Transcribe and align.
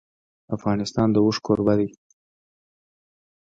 افغانستان 0.55 1.07
د 1.11 1.17
اوښ 1.25 1.37
کوربه 1.45 1.73
دی. 1.79 1.89